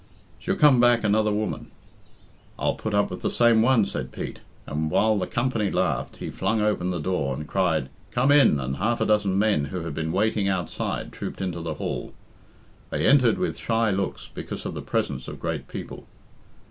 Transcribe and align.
"She'll 0.39 0.55
come 0.55 0.79
back 0.79 1.03
another 1.03 1.31
woman." 1.31 1.69
"I'll 2.57 2.73
put 2.73 2.95
up 2.95 3.11
with 3.11 3.21
the 3.21 3.29
same 3.29 3.61
one," 3.61 3.85
said 3.85 4.11
Pete; 4.11 4.39
and, 4.65 4.89
while 4.89 5.15
the 5.19 5.27
company 5.27 5.69
laughed, 5.69 6.17
he 6.17 6.31
flung 6.31 6.59
open 6.59 6.89
the 6.89 6.97
door, 6.97 7.35
and 7.35 7.47
cried 7.47 7.87
"Come 8.09 8.31
in!" 8.31 8.59
and 8.59 8.77
half 8.77 8.99
a 8.99 9.05
dozen 9.05 9.37
men 9.37 9.65
who 9.65 9.81
had 9.81 9.93
been 9.93 10.11
waiting 10.11 10.47
outside 10.47 11.11
trooped 11.11 11.39
into 11.39 11.61
the 11.61 11.75
hall. 11.75 12.15
They 12.89 13.05
entered 13.05 13.37
with 13.37 13.59
shy 13.59 13.91
looks 13.91 14.27
because 14.33 14.65
of 14.65 14.73
the 14.73 14.81
presence 14.81 15.27
of 15.27 15.39
great 15.39 15.67
people. 15.67 16.07